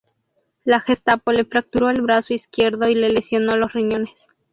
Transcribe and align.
La 0.63 0.79
Gestapo 0.79 1.31
le 1.31 1.45
fracturó 1.45 1.91
el 1.91 2.01
brazo 2.01 2.33
izquierdo 2.33 2.89
y 2.89 2.95
le 2.95 3.11
lesionó 3.11 3.55
los 3.55 3.71
riñones. 3.71 4.25